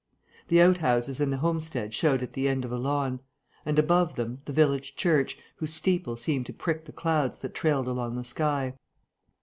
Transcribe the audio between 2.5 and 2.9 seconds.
of a